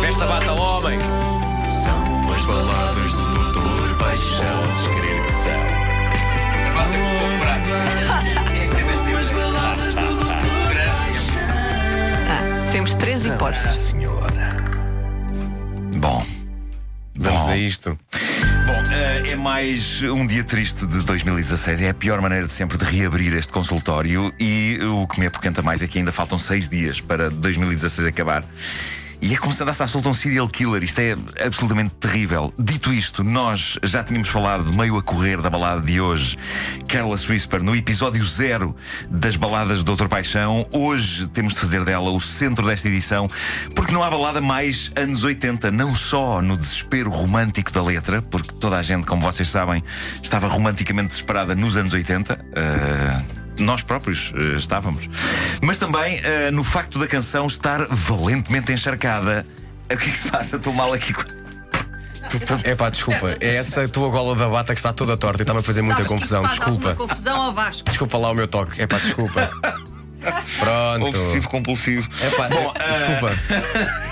[0.00, 0.98] Festa bata homem.
[1.84, 4.72] São as baladas do Doutor Paixão.
[4.74, 5.52] Descrever que são.
[9.20, 10.32] As baladas do Doutor
[12.26, 13.82] Ah, temos três hipóteses.
[13.82, 14.48] Senhora.
[15.98, 16.24] Bom.
[17.16, 17.50] Vamos Bom.
[17.50, 17.98] a isto.
[18.94, 21.80] Eh, é mais um dia triste de 2016.
[21.80, 24.32] É a pior maneira de sempre de reabrir este consultório.
[24.38, 28.44] E o que me apoquenta mais é que ainda faltam seis dias para 2016 acabar.
[29.24, 30.84] E é como se andasse a soltar um serial killer.
[30.84, 32.52] Isto é absolutamente terrível.
[32.58, 36.36] Dito isto, nós já tínhamos falado meio a correr da balada de hoje,
[36.86, 38.76] Careless Whisper, no episódio zero
[39.08, 40.66] das baladas do Doutor Paixão.
[40.70, 43.26] Hoje temos de fazer dela o centro desta edição,
[43.74, 48.52] porque não há balada mais anos 80, não só no desespero romântico da letra, porque
[48.52, 49.82] toda a gente, como vocês sabem,
[50.22, 52.44] estava romanticamente desesperada nos anos 80.
[52.54, 53.22] ah,
[53.58, 55.08] nós próprios eh, estávamos.
[55.62, 59.46] Mas também eh, no facto da canção estar valentemente encharcada.
[59.84, 60.56] O que é que se passa?
[60.56, 61.12] Estou mal aqui.
[61.12, 61.22] com-
[62.64, 63.36] É pá, desculpa.
[63.40, 66.02] É essa tua gola da bata que está toda torta e está-me a fazer muita
[66.02, 66.42] Sabes que confusão.
[66.42, 66.94] faz Desculpa.
[66.94, 67.84] confusão ao Vasco.
[67.88, 68.80] Desculpa lá o meu toque.
[68.82, 69.50] É pá, desculpa.
[70.58, 71.06] Pronto.
[71.06, 72.08] Obsessivo compulsivo.
[72.20, 73.34] É pá, desculpa.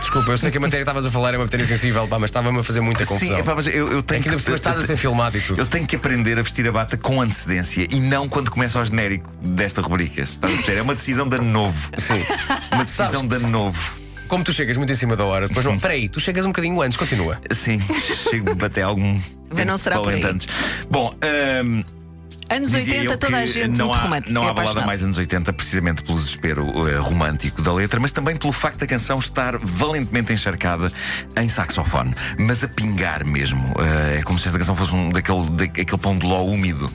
[0.00, 2.18] Desculpa, eu sei que a matéria que estavas a falar é uma matéria sensível, pá,
[2.18, 3.36] mas estava-me a fazer muita confusão.
[3.36, 5.40] Sim, epá, mas eu, eu tenho É que por cima estás a ser filmado e
[5.40, 5.60] tudo.
[5.60, 8.84] Eu tenho que aprender a vestir a bata com antecedência e não quando começa o
[8.84, 10.22] genérico desta rubrica.
[10.22, 10.78] Estás a perceber?
[10.78, 11.90] É uma decisão de ano novo.
[11.98, 12.22] Sim.
[12.72, 14.02] Uma decisão de ano novo.
[14.28, 15.78] Como tu chegas muito em cima da hora, depois não.
[15.78, 17.38] Peraí, tu chegas um bocadinho antes, continua.
[17.50, 17.78] Sim,
[18.30, 19.20] chego até algum.
[19.54, 20.24] Mas não será por aí.
[20.24, 20.48] antes.
[20.90, 21.82] Bom, ahm,
[22.54, 24.32] Anos Dizia 80, eu toda a gente não muito há, romântica.
[24.32, 28.12] Não e há balada mais anos 80, precisamente pelo desespero eh, romântico da letra, mas
[28.12, 30.92] também pelo facto da canção estar valentemente encharcada
[31.36, 33.74] em saxofone, mas a pingar mesmo.
[33.78, 36.90] Eh, é como se esta canção fosse um daquele, daquele pão de ló úmido.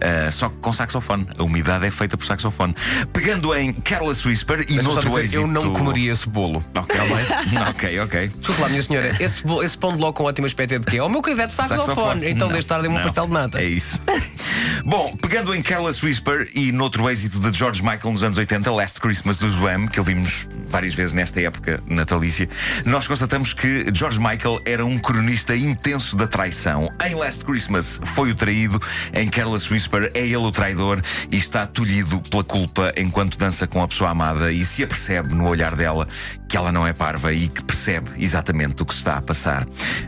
[0.00, 1.26] Eh, só que com saxofone.
[1.38, 2.74] A umidade é feita por saxofone.
[3.12, 5.40] Pegando em Careless Whisper e noutro dizer, êxito.
[5.40, 6.62] eu não comeria esse bolo.
[6.74, 6.96] Ok,
[7.70, 8.28] ok, ok.
[8.28, 10.86] Desculpa lá, minha senhora, esse, bolo- esse pão de ló com ótimo aspecto é de
[10.86, 11.00] quê?
[11.00, 11.86] Oh, meu querido, é de saxofone.
[11.86, 12.30] Saxofone.
[12.30, 13.02] Então, desde tarde, um não.
[13.02, 13.60] pastel de nata.
[13.60, 14.00] É isso.
[14.84, 19.00] Bom, pegando em Careless Whisper e noutro êxito de George Michael nos anos 80, Last
[19.00, 22.48] Christmas do Wham, que ouvimos várias vezes nesta época natalícia,
[22.84, 26.90] nós constatamos que George Michael era um cronista intenso da traição.
[27.04, 28.80] Em Last Christmas foi o traído,
[29.12, 33.82] em Careless Whisper é ele o traidor e está tolhido pela culpa enquanto dança com
[33.82, 36.06] a pessoa amada e se apercebe no olhar dela
[36.48, 39.66] que ela não é parva e que percebe exatamente o que se está a passar.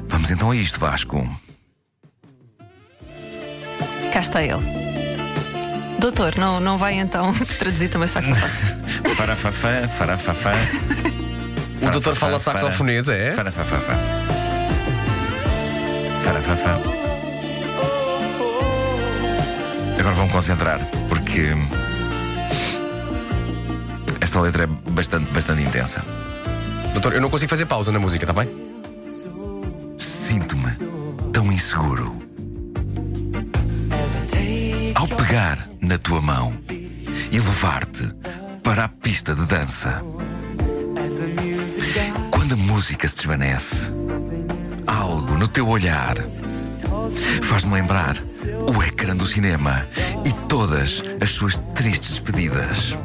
[0.08, 1.24] Vamos então a isto, Vasco.
[4.12, 4.62] Cá está ele.
[5.98, 8.52] Doutor, não, não vai então traduzir também o saxofone?
[9.16, 10.52] Farafafá, farafafá.
[11.82, 13.32] O doutor fala saxofonês, é?
[13.32, 13.80] Farafafá.
[16.22, 16.99] Farafafá.
[20.00, 20.80] Agora vamos concentrar,
[21.10, 21.50] porque
[24.18, 26.02] esta letra é bastante, bastante intensa.
[26.94, 28.48] Doutor, eu não consigo fazer pausa na música, está bem?
[29.98, 30.74] Sinto-me
[31.30, 32.16] tão inseguro.
[34.94, 36.56] Ao pegar na tua mão
[37.30, 38.10] e levar-te
[38.62, 40.02] para a pista de dança.
[42.30, 43.90] Quando a música se desvanece,
[44.86, 46.16] algo no teu olhar
[47.42, 48.16] faz-me lembrar
[48.66, 49.86] o ecrã do cinema
[50.24, 52.96] e todas as suas tristes despedidas.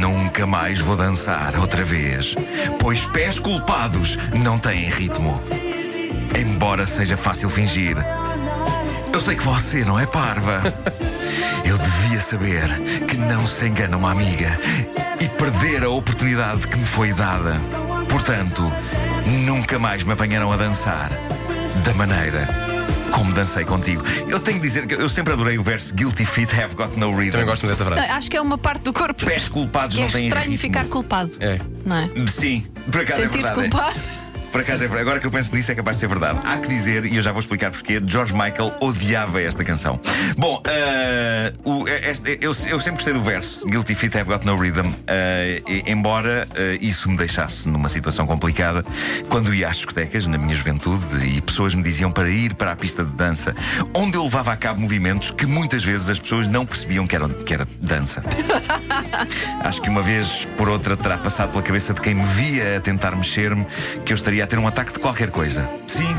[0.00, 2.34] Nunca mais vou dançar outra vez,
[2.78, 5.40] pois pés culpados não têm ritmo.
[6.38, 7.96] Embora seja fácil fingir,
[9.12, 10.62] eu sei que você não é parva.
[11.64, 12.68] Eu devia saber
[13.06, 14.58] que não se engana uma amiga
[15.20, 17.60] e perder a oportunidade que me foi dada.
[18.08, 18.72] Portanto,
[19.46, 21.10] nunca mais me apanharam a dançar
[21.84, 22.48] da maneira
[23.10, 24.02] como dancei contigo.
[24.28, 27.14] Eu tenho que dizer que eu sempre adorei o verso Guilty Feet Have Got No
[27.14, 27.32] Rhythm.
[27.32, 28.00] Também gosto dessa frase.
[28.06, 30.58] Acho que é uma parte do corpo Pés culpados que é não têm estranho ritmo.
[30.58, 31.30] ficar culpado.
[31.38, 31.58] É.
[31.84, 32.10] Não é?
[32.26, 33.68] Sim, por acaso é Sentir-se verdade.
[33.70, 34.00] culpado.
[34.52, 35.00] Por acaso é.
[35.00, 36.38] Agora que eu penso nisso é capaz de ser verdade.
[36.44, 39.98] Há que dizer, e eu já vou explicar porquê, George Michael odiava esta canção.
[40.36, 44.54] Bom, ah, o- este- eu, eu sempre gostei do verso Guilty Feet Have Got No
[44.56, 44.92] Rhythm,
[45.66, 48.84] e- embora ah, isso me deixasse numa situação complicada
[49.30, 52.76] quando ia às discotecas, na minha juventude, e pessoas me diziam para ir para a
[52.76, 53.54] pista de dança,
[53.94, 57.30] onde eu levava a cabo movimentos que muitas vezes as pessoas não percebiam que, eram,
[57.30, 58.22] que era dança.
[59.60, 62.80] Acho que uma vez por outra terá passado pela cabeça de quem me via a
[62.80, 63.66] tentar mexer-me
[64.04, 65.68] que eu estaria a ter um ataque de qualquer coisa.
[65.86, 66.14] Sim,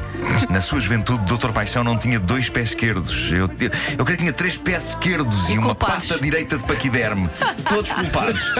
[0.49, 3.31] na sua juventude, Doutor Paixão não tinha dois pés esquerdos.
[3.31, 6.63] Eu, eu, eu creio que tinha três pés esquerdos e, E uma pata direita de
[6.63, 7.29] paquiderme.
[7.67, 8.41] Todos culpados.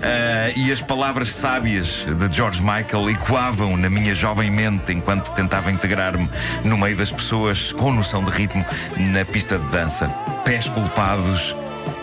[0.00, 5.72] Ah, e as palavras sábias de George Michael ecoavam na minha jovem mente enquanto tentava
[5.72, 6.30] integrar-me
[6.64, 8.64] no meio das pessoas com noção de ritmo
[8.96, 10.08] na pista de dança.
[10.44, 11.56] Pés culpados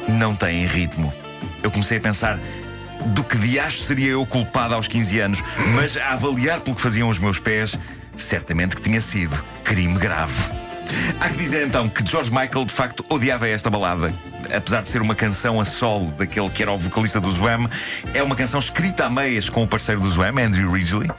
[0.09, 1.13] não têm ritmo.
[1.63, 2.37] Eu comecei a pensar.
[3.05, 5.43] Do que de acho seria eu culpado aos 15 anos,
[5.73, 7.77] mas a avaliar pelo que faziam os meus pés,
[8.17, 10.33] certamente que tinha sido crime grave.
[11.19, 14.13] Há que dizer então que George Michael de facto odiava esta balada.
[14.53, 17.69] Apesar de ser uma canção a solo daquele que era o vocalista do Zwam,
[18.13, 21.13] é uma canção escrita a meias com o parceiro do Zwam, Andrew Ridgely, uh,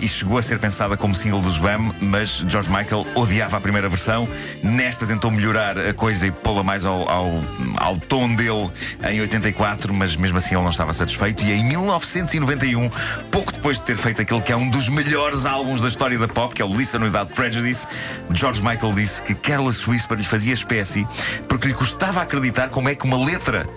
[0.00, 3.88] e chegou a ser pensada como single do Zwam, mas George Michael odiava a primeira
[3.88, 4.28] versão.
[4.62, 7.42] Nesta tentou melhorar a coisa e pô-la mais ao, ao,
[7.78, 8.70] ao tom dele
[9.08, 11.44] em 84, mas mesmo assim ele não estava satisfeito.
[11.44, 12.90] E em 1991,
[13.30, 16.28] pouco depois de ter feito aquele que é um dos melhores álbuns da história da
[16.28, 17.86] pop, que é o Listen Without Prejudice,
[18.32, 21.06] George Michael disse que Careless Whisper lhe fazia espécie
[21.48, 23.68] porque lhe custava acreditar como é que uma letra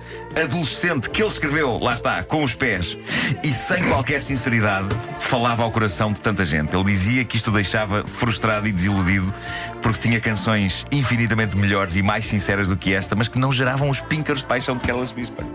[0.41, 2.97] adolescente que ele escreveu, lá está, com os pés
[3.43, 4.87] e sem qualquer sinceridade,
[5.19, 6.73] falava ao coração de tanta gente.
[6.73, 9.33] Ele dizia que isto o deixava frustrado e desiludido
[9.81, 13.89] porque tinha canções infinitamente melhores e mais sinceras do que esta, mas que não geravam
[13.89, 15.45] os píncaros de paixão de Careless Whisper.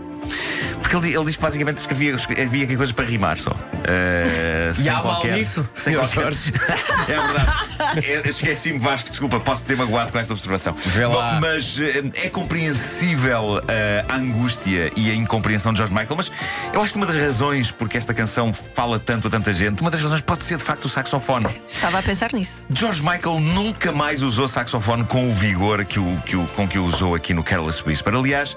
[0.81, 3.51] Porque ele, ele diz que basicamente escrevia, havia coisas para rimar só.
[3.51, 6.33] Uh, e há qualquer, mal nisso, sem qualquer...
[7.07, 8.29] é verdade.
[8.29, 10.75] Esqueci-me, Vasco, desculpa, posso ter magoado com esta observação.
[11.11, 11.81] Bom, mas uh,
[12.13, 13.61] é compreensível uh,
[14.07, 16.31] a angústia e a incompreensão de George Michael, mas
[16.73, 19.91] eu acho que uma das razões porque esta canção fala tanto a tanta gente, uma
[19.91, 21.47] das razões pode ser de facto o saxofone.
[21.69, 22.53] Estava a pensar nisso.
[22.69, 26.79] George Michael nunca mais usou saxofone com o vigor que o, que o, com que
[26.79, 28.15] o usou aqui no Careless Whisper.
[28.15, 28.55] Aliás,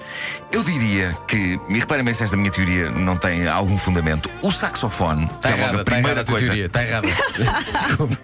[0.51, 4.51] eu diria que, e reparem bem se esta minha teoria não tem algum fundamento, o
[4.51, 6.55] saxofone está é logo a primeira tá coisa.
[6.55, 7.07] Está errada.
[7.87, 8.17] Desculpa.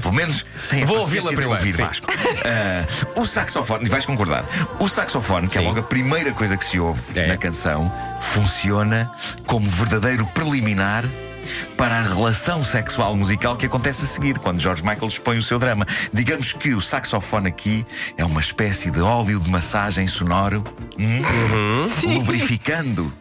[0.00, 1.52] Pelo menos tem a Vou ouvi-la primeiro.
[1.52, 2.06] Ouvir, Vasco.
[2.10, 4.44] Uh, o saxofone, vais concordar,
[4.78, 5.60] o saxofone, que sim.
[5.60, 7.26] é logo a primeira coisa que se ouve é.
[7.26, 9.10] na canção, funciona
[9.46, 11.04] como verdadeiro preliminar
[11.76, 15.58] para a relação sexual musical que acontece a seguir, quando George Michael expõe o seu
[15.58, 15.86] drama.
[16.12, 20.64] Digamos que o saxofone aqui é uma espécie de óleo de massagem sonoro,
[20.98, 21.22] hum,
[22.06, 22.14] uhum.
[22.14, 23.12] lubrificando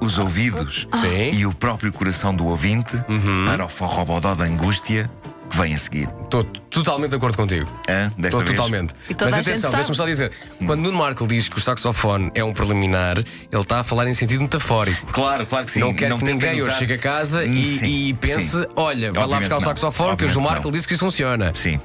[0.00, 1.30] os ouvidos Sim.
[1.32, 3.44] e o próprio coração do ouvinte uhum.
[3.46, 5.10] para o forrobodó da angústia
[5.54, 6.08] que vem a seguir.
[6.24, 7.70] Estou totalmente de acordo contigo.
[8.18, 8.94] Estou totalmente.
[9.20, 10.32] Mas atenção, deixa-me só dizer:
[10.66, 14.14] quando Nuno Marco diz que o saxofone é um preliminar, ele está a falar em
[14.14, 15.12] sentido metafórico.
[15.12, 15.80] Claro, claro que sim.
[15.80, 18.66] Não quer não que ninguém hoje chegue a casa e, e, pense: sim.
[18.74, 21.52] olha, vai lá buscar o saxofone, que o João Marco disse que isso funciona.
[21.54, 21.80] Sim.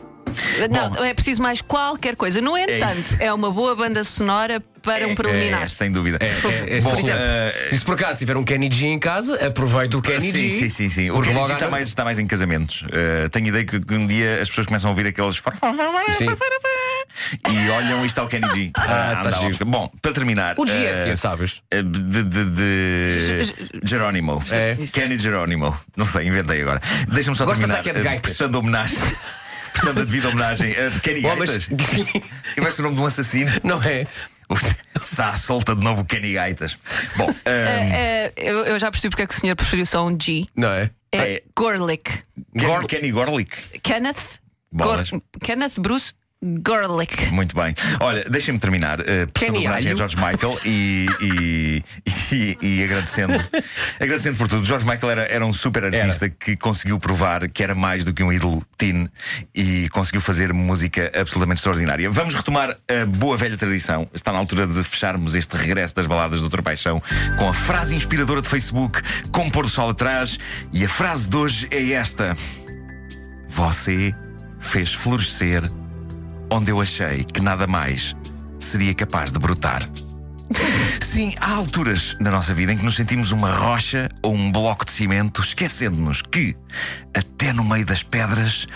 [0.69, 2.41] Não, Bom, é preciso mais qualquer coisa.
[2.41, 5.63] No é entanto, é, é uma boa banda sonora para um preliminar.
[5.63, 6.17] É, sem dúvida.
[6.21, 8.87] É, é, é Bom, por exemplo, uh, e se por acaso tiver um Kenny G
[8.87, 10.51] em casa, aproveita o Kenny sim, G.
[10.51, 11.09] Sim, sim, sim.
[11.11, 12.83] O Kenny G está, mais, está mais em casamentos.
[12.83, 15.35] Uh, tenho ideia que um dia as pessoas começam a ouvir aqueles.
[16.17, 16.25] Sim.
[17.49, 18.71] E olham e está o Kenny G.
[18.89, 19.65] Ah, tá giro.
[19.65, 20.55] Bom, para terminar.
[20.57, 21.61] O G é de quem, sabes?
[21.71, 24.43] De, de, de Jerónimo.
[24.49, 24.77] É.
[24.91, 25.77] Kenny Jerónimo.
[25.95, 26.81] Não sei, inventei agora.
[27.07, 27.83] Deixa-me só Gosto terminar.
[27.83, 28.21] Que é de gaitas.
[28.21, 28.97] prestando homenagem.
[29.79, 31.67] Prestando a devida homenagem a de Kenny Gaitas.
[32.53, 33.51] Que vai ser o nome de um assassino.
[33.63, 34.05] Não é?
[35.01, 36.77] Está à solta de novo Kenny Gaitas.
[37.15, 37.33] Bom, um...
[37.45, 40.47] é, é, eu, eu, já percebi porque é que o senhor preferiu só um G.
[40.55, 40.91] Não é?
[41.11, 41.43] É, é.
[41.55, 42.23] Gorlick.
[42.57, 43.79] Ken, Kenny Gorlick.
[43.79, 44.39] Kenneth.
[44.71, 45.03] Gor
[45.41, 47.31] Kenneth Bruce Garlic.
[47.31, 47.75] Muito bem.
[47.99, 51.83] Olha, deixem-me terminar uh, prestando homenagem a George Michael e, e,
[52.31, 53.33] e, e, agradecendo,
[53.99, 54.63] agradecendo por tudo.
[54.63, 56.33] George Michael era, era um super artista era.
[56.39, 59.09] que conseguiu provar que era mais do que um ídolo teen
[59.53, 62.09] e conseguiu fazer música absolutamente extraordinária.
[62.09, 64.07] Vamos retomar a boa velha tradição.
[64.13, 67.03] Está na altura de fecharmos este regresso das baladas do Doutor Paixão
[67.37, 69.01] com a frase inspiradora de Facebook,
[69.33, 70.39] com pôr do sol atrás.
[70.71, 72.37] E a frase de hoje é esta:
[73.49, 74.15] Você
[74.57, 75.63] fez florescer
[76.51, 78.15] onde eu achei que nada mais
[78.59, 79.89] seria capaz de brotar.
[81.01, 84.85] Sim, há alturas na nossa vida em que nos sentimos uma rocha ou um bloco
[84.85, 86.55] de cimento, esquecendo-nos que,
[87.15, 88.67] até no meio das pedras,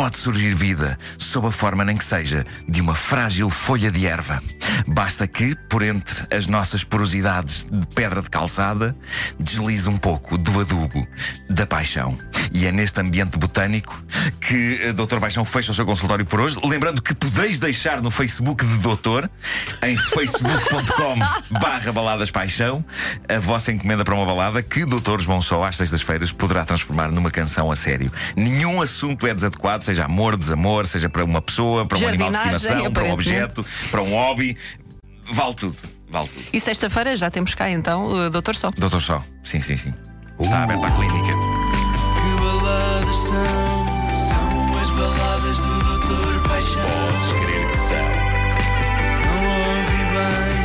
[0.00, 4.42] pode surgir vida, sob a forma nem que seja de uma frágil folha de erva.
[4.86, 8.96] Basta que, por entre as nossas porosidades de pedra de calçada,
[9.38, 11.06] deslize um pouco do adubo
[11.50, 12.16] da paixão.
[12.50, 14.02] E é neste ambiente botânico
[14.40, 16.58] que a Doutor Paixão fecha o seu consultório por hoje.
[16.64, 19.30] Lembrando que podeis deixar no Facebook de Doutor,
[19.82, 22.82] em facebook.com barra baladas paixão,
[23.28, 27.30] a vossa encomenda para uma balada que Doutores Vão Só às sextas-feiras poderá transformar numa
[27.30, 28.10] canção a sério.
[28.34, 32.36] Nenhum assunto é desadequado, seja amor, desamor, seja para uma pessoa, para um animal de
[32.36, 34.56] estimação, para um objeto, para um hobby,
[35.32, 35.76] vale tudo.
[36.08, 36.44] Vale tudo.
[36.52, 38.72] E sexta-feira já temos cá então o Doutor Sol.
[38.76, 39.92] Doutor Sol, sim, sim, sim.
[40.38, 40.44] Uh.
[40.44, 41.32] Está aberta a clínica.
[41.32, 43.86] Que baladas são,
[44.28, 46.82] são as baladas do Doutor Paixão.
[46.82, 47.96] Podes crer que são.
[49.26, 49.42] Não
[49.76, 50.59] ouvi bem.